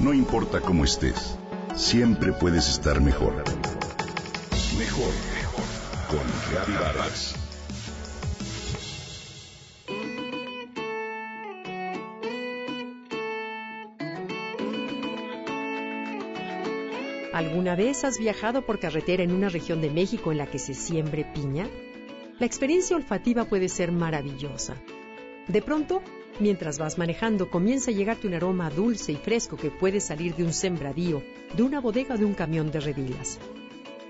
[0.00, 1.36] No importa cómo estés,
[1.76, 3.34] siempre puedes estar mejor.
[4.78, 5.64] Mejor, mejor.
[6.08, 7.34] Con Reavivadas.
[17.34, 20.72] ¿Alguna vez has viajado por carretera en una región de México en la que se
[20.72, 21.68] siembre piña?
[22.38, 24.76] La experiencia olfativa puede ser maravillosa.
[25.46, 26.02] De pronto,
[26.40, 30.44] mientras vas manejando, comienza a llegarte un aroma dulce y fresco que puede salir de
[30.44, 31.22] un sembradío,
[31.54, 33.38] de una bodega o de un camión de revilas.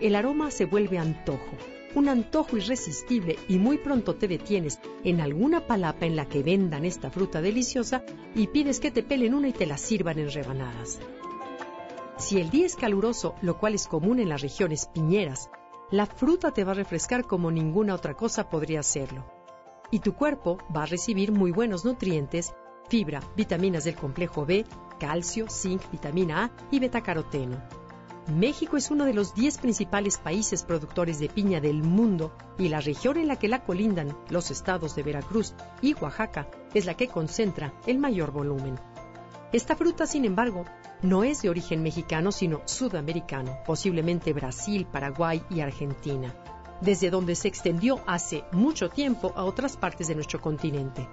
[0.00, 1.56] El aroma se vuelve antojo,
[1.94, 6.84] un antojo irresistible y muy pronto te detienes en alguna palapa en la que vendan
[6.84, 10.98] esta fruta deliciosa y pides que te pelen una y te la sirvan en rebanadas.
[12.18, 15.50] Si el día es caluroso, lo cual es común en las regiones piñeras,
[15.90, 19.24] la fruta te va a refrescar como ninguna otra cosa podría hacerlo.
[19.90, 22.54] Y tu cuerpo va a recibir muy buenos nutrientes,
[22.88, 24.64] fibra, vitaminas del complejo B,
[24.98, 27.62] calcio, zinc, vitamina A y betacaroteno.
[28.28, 32.80] México es uno de los 10 principales países productores de piña del mundo y la
[32.80, 37.08] región en la que la colindan los estados de Veracruz y Oaxaca es la que
[37.08, 38.76] concentra el mayor volumen.
[39.52, 40.64] Esta fruta, sin embargo,
[41.02, 46.34] no es de origen mexicano, sino sudamericano, posiblemente Brasil, Paraguay y Argentina,
[46.84, 51.08] desde donde se extendió hace mucho tiempo a otras partes de nuestro continente.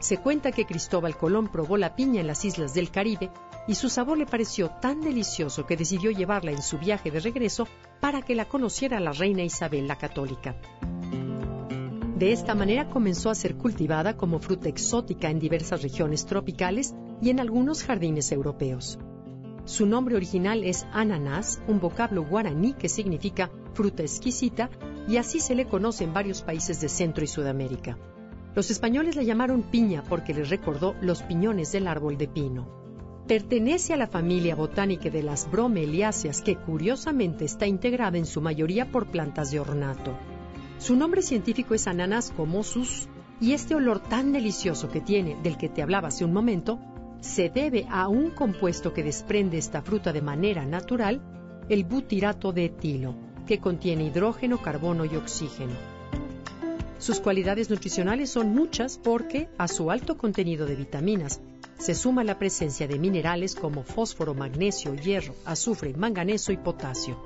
[0.00, 3.30] Se cuenta que Cristóbal Colón probó la piña en las islas del Caribe
[3.68, 7.68] y su sabor le pareció tan delicioso que decidió llevarla en su viaje de regreso
[8.00, 10.56] para que la conociera la reina Isabel la Católica.
[12.16, 17.30] De esta manera comenzó a ser cultivada como fruta exótica en diversas regiones tropicales y
[17.30, 18.98] en algunos jardines europeos.
[19.70, 24.68] Su nombre original es ananas, un vocablo guaraní que significa fruta exquisita,
[25.06, 27.96] y así se le conoce en varios países de Centro y Sudamérica.
[28.56, 32.66] Los españoles la llamaron piña porque les recordó los piñones del árbol de pino.
[33.28, 38.90] Pertenece a la familia botánica de las bromeliáceas que curiosamente está integrada en su mayoría
[38.90, 40.18] por plantas de ornato.
[40.78, 43.08] Su nombre científico es Ananas comosus
[43.40, 46.80] y este olor tan delicioso que tiene, del que te hablaba hace un momento,
[47.20, 51.20] se debe a un compuesto que desprende esta fruta de manera natural,
[51.68, 53.14] el butirato de etilo,
[53.46, 55.74] que contiene hidrógeno, carbono y oxígeno.
[56.98, 61.40] Sus cualidades nutricionales son muchas porque, a su alto contenido de vitaminas,
[61.78, 67.18] se suma la presencia de minerales como fósforo, magnesio, hierro, azufre, manganeso y potasio.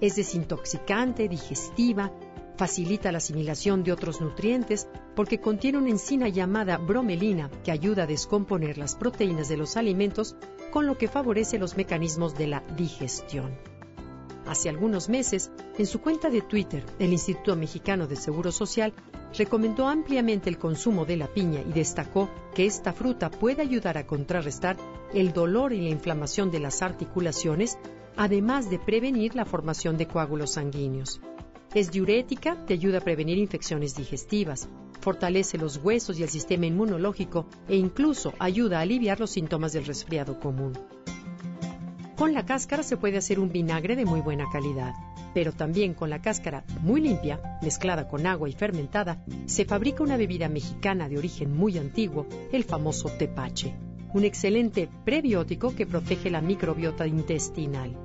[0.00, 2.12] Es desintoxicante, digestiva,
[2.56, 4.86] Facilita la asimilación de otros nutrientes
[5.16, 10.36] porque contiene una enzima llamada bromelina que ayuda a descomponer las proteínas de los alimentos,
[10.70, 13.56] con lo que favorece los mecanismos de la digestión.
[14.46, 18.92] Hace algunos meses, en su cuenta de Twitter, el Instituto Mexicano de Seguro Social
[19.38, 24.06] recomendó ampliamente el consumo de la piña y destacó que esta fruta puede ayudar a
[24.06, 24.76] contrarrestar
[25.14, 27.78] el dolor y la inflamación de las articulaciones,
[28.16, 31.20] además de prevenir la formación de coágulos sanguíneos.
[31.74, 34.68] Es diurética, te ayuda a prevenir infecciones digestivas,
[35.00, 39.86] fortalece los huesos y el sistema inmunológico e incluso ayuda a aliviar los síntomas del
[39.86, 40.74] resfriado común.
[42.14, 44.92] Con la cáscara se puede hacer un vinagre de muy buena calidad,
[45.32, 50.18] pero también con la cáscara muy limpia, mezclada con agua y fermentada, se fabrica una
[50.18, 53.74] bebida mexicana de origen muy antiguo, el famoso tepache,
[54.12, 57.96] un excelente prebiótico que protege la microbiota intestinal.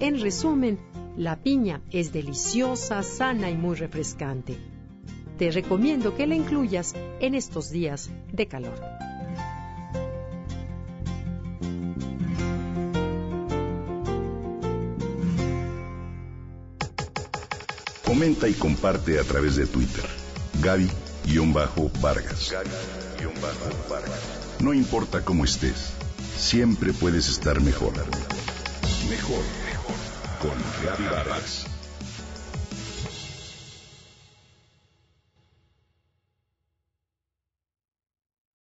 [0.00, 0.78] En resumen,
[1.16, 4.58] la piña es deliciosa, sana y muy refrescante.
[5.38, 8.80] Te recomiendo que la incluyas en estos días de calor.
[18.04, 20.04] Comenta y comparte a través de Twitter.
[20.62, 22.54] Gaby-Vargas.
[23.90, 24.60] Vargas.
[24.60, 25.92] No importa cómo estés,
[26.36, 27.92] siempre puedes estar mejor.
[29.10, 29.63] Mejor
[30.44, 30.52] con
[30.84, 31.83] Gaby Vargas.